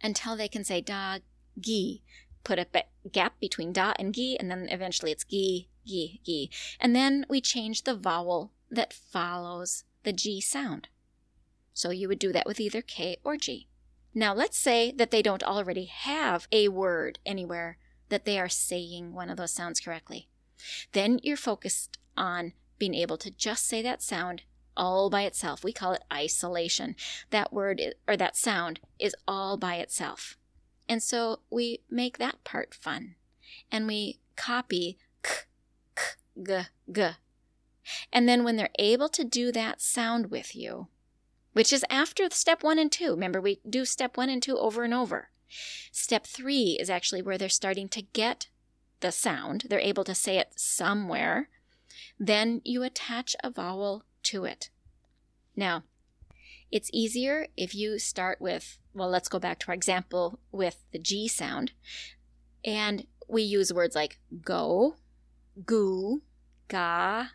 until 0.03 0.37
they 0.37 0.49
can 0.49 0.65
say 0.65 0.81
da 0.81 1.19
gi. 1.61 2.03
Put 2.49 2.59
a 2.59 2.85
gap 3.13 3.39
between 3.41 3.75
da 3.75 3.93
and 3.99 4.15
gi, 4.15 4.41
and 4.41 4.51
then 4.51 4.69
eventually 4.71 5.13
it's 5.13 5.25
gi, 5.25 5.69
gi, 5.87 6.23
gi. 6.25 6.51
And 6.81 6.97
then 6.97 7.27
we 7.29 7.43
change 7.43 7.85
the 7.85 7.95
vowel 7.95 8.53
that 8.71 8.95
follows 8.95 9.85
the 10.03 10.15
G 10.15 10.41
sound. 10.41 10.89
So 11.75 11.91
you 11.91 12.09
would 12.09 12.19
do 12.19 12.33
that 12.33 12.47
with 12.47 12.59
either 12.59 12.81
K 12.81 13.19
or 13.23 13.37
G. 13.37 13.69
Now 14.15 14.33
let's 14.33 14.57
say 14.57 14.91
that 14.93 15.11
they 15.11 15.21
don't 15.21 15.43
already 15.43 15.85
have 15.85 16.49
a 16.51 16.69
word 16.69 17.19
anywhere 17.27 17.77
that 18.09 18.25
they 18.25 18.41
are 18.41 18.49
saying 18.49 19.13
one 19.13 19.29
of 19.29 19.37
those 19.37 19.53
sounds 19.53 19.79
correctly. 19.79 20.31
Then 20.93 21.21
you're 21.23 21.37
focused 21.37 21.99
on 22.17 22.55
being 22.79 22.95
able 22.95 23.19
to 23.19 23.31
just 23.31 23.67
say 23.67 23.83
that 23.83 24.03
sound 24.03 24.45
all 24.75 25.11
by 25.11 25.25
itself. 25.25 25.63
We 25.63 25.75
call 25.75 25.93
it 25.93 26.05
isolation. 26.11 26.97
That 27.29 27.53
word 27.53 27.83
or 28.07 28.17
that 28.17 28.39
sound 28.39 28.81
is 28.99 29.15
all 29.27 29.59
by 29.59 29.75
itself. 29.75 30.39
And 30.89 31.03
so 31.03 31.41
we 31.51 31.81
make 31.91 32.19
that 32.19 32.43
part 32.45 32.75
fun. 32.75 33.15
And 33.71 33.87
we 33.87 34.21
copy 34.37 34.99
k, 35.23 35.31
k, 35.95 36.03
g, 36.43 36.63
g. 36.91 37.09
And 38.13 38.29
then 38.29 38.45
when 38.45 38.57
they're 38.57 38.71
able 38.79 39.09
to 39.11 39.25
do 39.25 39.53
that 39.53 39.81
sound 39.81 40.31
with 40.31 40.55
you, 40.55 40.89
which 41.53 41.73
is 41.73 41.85
after 41.91 42.29
step 42.31 42.63
one 42.63 42.79
and 42.79 42.93
two, 42.93 43.11
remember 43.11 43.41
we 43.41 43.61
do 43.69 43.85
step 43.85 44.17
one 44.17 44.29
and 44.29 44.43
two 44.43 44.59
over 44.59 44.85
and 44.85 44.95
over. 44.95 45.31
Step 45.91 46.27
three 46.27 46.77
is 46.79 46.91
actually 46.91 47.23
where 47.23 47.39
they're 47.39 47.49
starting 47.49 47.89
to 47.89 48.03
get 48.03 48.49
the 49.01 49.13
sound. 49.13 49.65
They're 49.69 49.81
able 49.81 50.05
to 50.05 50.15
say 50.15 50.39
it 50.39 50.53
somewhere. 50.57 51.49
Then 52.19 52.61
you 52.65 52.83
attach 52.83 53.35
a 53.43 53.51
vowel 53.51 54.05
to 54.25 54.45
it. 54.45 54.71
Now, 55.57 55.85
it's 56.71 56.91
easier 56.93 57.47
if 57.57 57.75
you 57.75 57.99
start 57.99 58.41
with, 58.41 58.79
well, 58.95 59.09
let's 59.09 59.29
go 59.29 59.39
back 59.39 59.59
to 59.61 59.69
our 59.69 59.75
example 59.75 60.39
with 60.53 60.83
the 60.93 60.99
G 60.99 61.29
sound. 61.29 61.73
And 62.65 63.07
we 63.29 63.43
use 63.43 63.73
words 63.73 63.95
like 63.95 64.19
go, 64.45 64.97
goo, 65.65 66.23
ga, 66.69 67.29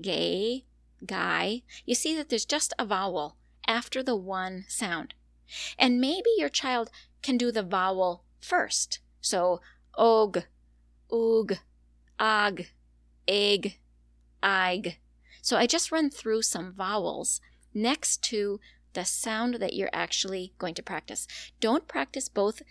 gay, 0.00 0.64
guy. 1.04 1.62
You 1.84 1.94
see 1.94 2.16
that 2.16 2.28
there's 2.28 2.44
just 2.44 2.72
a 2.78 2.86
vowel 2.86 3.36
after 3.66 4.02
the 4.02 4.16
one 4.16 4.64
sound. 4.68 5.14
And 5.78 6.00
maybe 6.00 6.30
your 6.36 6.48
child 6.48 6.90
can 7.22 7.36
do 7.36 7.50
the 7.50 7.62
vowel 7.62 8.24
first. 8.40 9.00
So, 9.20 9.60
og, 9.94 10.44
oog, 11.10 11.58
ag, 12.18 12.68
egg, 13.26 13.78
ig. 14.42 14.98
So 15.42 15.56
I 15.56 15.66
just 15.66 15.92
run 15.92 16.10
through 16.10 16.42
some 16.42 16.72
vowels 16.72 17.40
next 17.74 18.22
to 18.24 18.60
the 18.92 19.04
sound 19.04 19.54
that 19.56 19.74
you're 19.74 19.90
actually 19.92 20.52
going 20.58 20.74
to 20.74 20.82
practice. 20.82 21.26
Don't 21.60 21.88
practice 21.88 22.28
both 22.28 22.62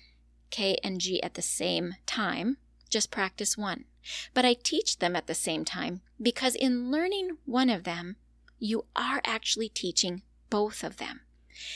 K 0.49 0.77
and 0.83 0.99
G 1.01 1.21
at 1.21 1.33
the 1.35 1.41
same 1.41 1.95
time. 2.05 2.57
just 2.89 3.11
practice 3.11 3.57
one. 3.57 3.85
But 4.33 4.45
I 4.45 4.53
teach 4.53 4.99
them 4.99 5.15
at 5.15 5.27
the 5.27 5.35
same 5.35 5.65
time 5.65 6.01
because 6.21 6.55
in 6.55 6.89
learning 6.89 7.37
one 7.45 7.69
of 7.69 7.83
them, 7.83 8.15
you 8.59 8.85
are 8.95 9.21
actually 9.25 9.69
teaching 9.69 10.21
both 10.49 10.83
of 10.83 10.97
them. 10.97 11.21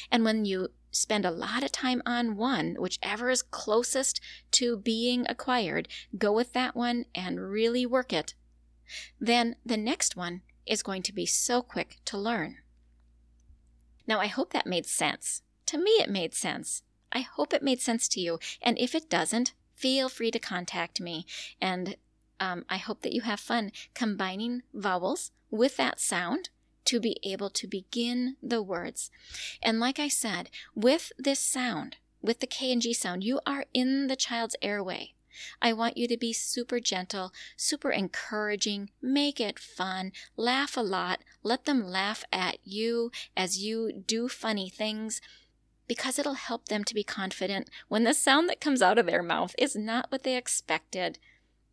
And 0.10 0.24
when 0.24 0.46
you 0.46 0.70
spend 0.92 1.26
a 1.26 1.32
lot 1.32 1.64
of 1.64 1.72
time 1.72 2.02
on 2.06 2.38
one, 2.38 2.76
whichever 2.80 3.30
is 3.30 3.42
closest 3.42 4.22
to 4.52 4.78
being 4.78 5.26
acquired, 5.28 5.88
go 6.18 6.32
with 6.32 6.54
that 6.54 6.76
one 6.76 7.06
and 7.14 7.50
really 7.52 7.86
work 7.86 8.14
it. 8.14 8.34
Then 9.20 9.56
the 9.66 9.78
next 9.78 10.16
one 10.16 10.42
is 10.66 10.84
going 10.84 11.04
to 11.04 11.14
be 11.14 11.26
so 11.26 11.62
quick 11.62 11.98
to 12.06 12.18
learn. 12.18 12.58
Now, 14.08 14.20
I 14.20 14.28
hope 14.28 14.54
that 14.54 14.66
made 14.66 14.86
sense. 14.86 15.42
To 15.68 15.78
me, 15.78 15.92
it 15.92 16.10
made 16.10 16.34
sense. 16.34 16.84
I 17.12 17.22
hope 17.22 17.54
it 17.54 17.64
made 17.64 17.82
sense 17.82 18.08
to 18.10 18.20
you. 18.20 18.40
And 18.62 18.78
if 18.78 18.96
it 18.96 19.10
doesn't, 19.10 19.54
feel 19.74 20.10
free 20.10 20.32
to 20.32 20.40
contact 20.40 21.02
me. 21.02 21.26
And 21.60 21.96
um, 22.40 22.66
I 22.70 22.78
hope 22.78 23.02
that 23.02 23.14
you 23.14 23.22
have 23.22 23.40
fun 23.40 23.72
combining 23.94 24.64
vowels 24.74 25.32
with 25.50 25.78
that 25.78 26.00
sound 26.00 26.50
to 26.86 27.00
be 27.00 27.18
able 27.24 27.50
to 27.50 27.68
begin 27.68 28.38
the 28.42 28.62
words. 28.62 29.12
And 29.62 29.80
like 29.80 30.00
I 30.00 30.08
said, 30.08 30.50
with 30.74 31.12
this 31.18 31.40
sound, 31.40 31.98
with 32.22 32.40
the 32.40 32.48
K 32.48 32.72
and 32.72 32.82
G 32.82 32.94
sound, 32.94 33.24
you 33.24 33.40
are 33.46 33.66
in 33.74 34.08
the 34.08 34.16
child's 34.16 34.56
airway. 34.62 35.14
I 35.62 35.74
want 35.74 35.98
you 35.98 36.08
to 36.08 36.18
be 36.18 36.34
super 36.34 36.80
gentle, 36.80 37.34
super 37.56 37.92
encouraging, 37.92 38.90
make 39.02 39.40
it 39.40 39.60
fun, 39.60 40.12
laugh 40.36 40.78
a 40.78 40.82
lot, 40.82 41.22
let 41.44 41.66
them 41.66 41.84
laugh 41.84 42.24
at 42.32 42.58
you 42.64 43.12
as 43.36 43.64
you 43.64 43.92
do 43.92 44.28
funny 44.28 44.70
things 44.70 45.22
because 45.88 46.18
it'll 46.18 46.36
help 46.36 46.68
them 46.68 46.84
to 46.86 46.94
be 46.94 47.04
confident 47.04 47.70
when 47.90 48.06
the 48.06 48.14
sound 48.14 48.48
that 48.48 48.62
comes 48.62 48.82
out 48.82 48.98
of 48.98 49.06
their 49.06 49.24
mouth 49.24 49.54
is 49.58 49.76
not 49.76 50.06
what 50.10 50.24
they 50.24 50.38
expected. 50.38 51.20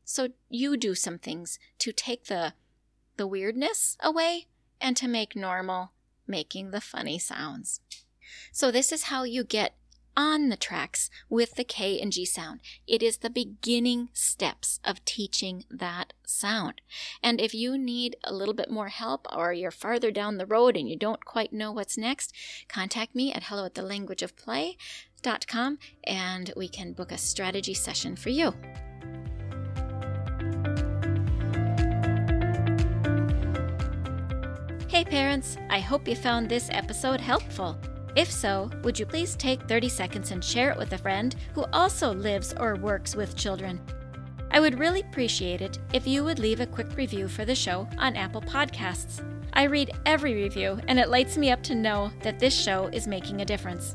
So 0.04 0.30
you 0.48 0.76
do 0.76 0.94
some 0.94 1.18
things 1.18 1.58
to 1.78 1.92
take 1.92 2.24
the 2.24 2.54
the 3.16 3.26
weirdness 3.26 3.96
away 4.00 4.46
and 4.80 4.96
to 4.96 5.08
make 5.08 5.36
normal 5.36 5.92
making 6.26 6.70
the 6.70 6.80
funny 6.80 7.18
sounds. 7.18 7.80
So 8.52 8.70
this 8.70 8.92
is 8.92 9.04
how 9.04 9.24
you 9.24 9.44
get 9.44 9.74
on 10.18 10.48
the 10.48 10.56
tracks 10.56 11.10
with 11.30 11.54
the 11.54 11.62
K 11.62 12.00
and 12.00 12.10
G 12.10 12.24
sound. 12.24 12.58
It 12.88 13.04
is 13.04 13.18
the 13.18 13.30
beginning 13.30 14.08
steps 14.12 14.80
of 14.84 15.04
teaching 15.04 15.64
that 15.70 16.12
sound. 16.26 16.80
And 17.22 17.40
if 17.40 17.54
you 17.54 17.78
need 17.78 18.16
a 18.24 18.34
little 18.34 18.52
bit 18.52 18.68
more 18.68 18.88
help 18.88 19.28
or 19.32 19.52
you're 19.52 19.70
farther 19.70 20.10
down 20.10 20.36
the 20.36 20.44
road 20.44 20.76
and 20.76 20.88
you 20.88 20.96
don't 20.96 21.24
quite 21.24 21.52
know 21.52 21.70
what's 21.70 21.96
next, 21.96 22.34
contact 22.66 23.14
me 23.14 23.32
at 23.32 23.44
hello 23.44 23.64
at 23.64 23.74
the 23.74 23.82
language 23.82 24.22
of 24.22 24.36
play.com 24.36 25.78
and 26.02 26.52
we 26.56 26.66
can 26.66 26.94
book 26.94 27.12
a 27.12 27.18
strategy 27.18 27.74
session 27.74 28.16
for 28.16 28.30
you. 28.30 28.52
Hey 34.88 35.04
parents, 35.04 35.56
I 35.70 35.78
hope 35.78 36.08
you 36.08 36.16
found 36.16 36.48
this 36.48 36.68
episode 36.72 37.20
helpful. 37.20 37.78
If 38.18 38.32
so, 38.32 38.68
would 38.82 38.98
you 38.98 39.06
please 39.06 39.36
take 39.36 39.62
30 39.68 39.88
seconds 39.88 40.32
and 40.32 40.44
share 40.44 40.72
it 40.72 40.76
with 40.76 40.92
a 40.92 40.98
friend 40.98 41.36
who 41.54 41.64
also 41.72 42.12
lives 42.12 42.52
or 42.58 42.74
works 42.74 43.14
with 43.14 43.36
children? 43.36 43.80
I 44.50 44.58
would 44.58 44.76
really 44.76 45.02
appreciate 45.02 45.60
it 45.60 45.78
if 45.92 46.04
you 46.04 46.24
would 46.24 46.40
leave 46.40 46.58
a 46.58 46.66
quick 46.66 46.96
review 46.96 47.28
for 47.28 47.44
the 47.44 47.54
show 47.54 47.86
on 47.96 48.16
Apple 48.16 48.40
Podcasts. 48.40 49.22
I 49.52 49.64
read 49.64 49.92
every 50.04 50.34
review, 50.34 50.80
and 50.88 50.98
it 50.98 51.10
lights 51.10 51.38
me 51.38 51.52
up 51.52 51.62
to 51.62 51.76
know 51.76 52.10
that 52.22 52.40
this 52.40 52.60
show 52.60 52.86
is 52.92 53.06
making 53.06 53.40
a 53.40 53.44
difference. 53.44 53.94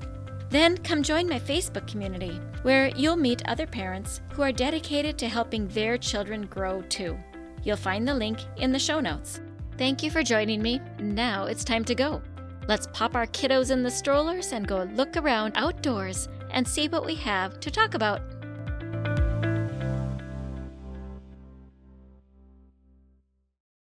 Then 0.50 0.78
come 0.78 1.04
join 1.04 1.28
my 1.28 1.40
Facebook 1.40 1.86
community, 1.86 2.40
where 2.62 2.88
you'll 2.96 3.18
meet 3.18 3.46
other 3.50 3.68
parents 3.68 4.22
who 4.32 4.42
are 4.42 4.54
dedicated 4.54 5.18
to 5.18 5.28
helping 5.28 5.68
their 5.68 5.98
children 5.98 6.46
grow 6.46 6.82
too. 6.84 7.20
You'll 7.64 7.76
find 7.76 8.08
the 8.08 8.16
link 8.16 8.40
in 8.56 8.72
the 8.72 8.80
show 8.80 9.02
notes. 9.02 9.42
Thank 9.78 10.02
you 10.02 10.10
for 10.10 10.24
joining 10.24 10.62
me. 10.62 10.80
Now 10.98 11.48
it's 11.48 11.66
time 11.66 11.84
to 11.84 11.96
go. 11.96 12.22
Let's 12.68 12.88
pop 12.94 13.16
our 13.16 13.28
kiddos 13.28 13.72
in 13.72 13.84
the 13.84 13.92
strollers 13.92 14.54
and 14.54 14.68
go 14.68 14.84
look 14.96 15.18
around 15.18 15.54
outdoors 15.56 16.30
and 16.52 16.68
see 16.68 16.88
what 16.88 17.06
we 17.06 17.16
have 17.16 17.60
to 17.60 17.72
talk 17.72 17.94
about. 17.94 18.22